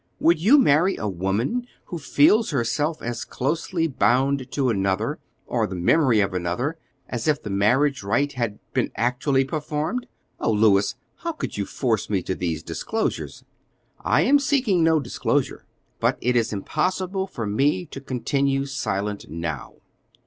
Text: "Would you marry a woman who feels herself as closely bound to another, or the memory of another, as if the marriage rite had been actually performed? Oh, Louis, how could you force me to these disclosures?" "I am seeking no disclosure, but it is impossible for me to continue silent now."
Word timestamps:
"Would 0.19 0.39
you 0.39 0.57
marry 0.57 0.95
a 0.95 1.07
woman 1.07 1.67
who 1.85 1.99
feels 1.99 2.49
herself 2.49 3.03
as 3.03 3.23
closely 3.23 3.85
bound 3.85 4.49
to 4.51 4.71
another, 4.71 5.19
or 5.45 5.67
the 5.67 5.75
memory 5.75 6.21
of 6.21 6.33
another, 6.33 6.79
as 7.07 7.27
if 7.27 7.39
the 7.43 7.51
marriage 7.51 8.01
rite 8.01 8.31
had 8.31 8.57
been 8.73 8.91
actually 8.95 9.45
performed? 9.45 10.07
Oh, 10.39 10.51
Louis, 10.53 10.95
how 11.17 11.33
could 11.33 11.55
you 11.55 11.67
force 11.67 12.09
me 12.09 12.23
to 12.23 12.33
these 12.33 12.63
disclosures?" 12.63 13.43
"I 14.03 14.21
am 14.21 14.39
seeking 14.39 14.83
no 14.83 14.99
disclosure, 14.99 15.67
but 15.99 16.17
it 16.19 16.35
is 16.35 16.51
impossible 16.51 17.27
for 17.27 17.45
me 17.45 17.85
to 17.85 18.01
continue 18.01 18.65
silent 18.65 19.29
now." 19.29 19.75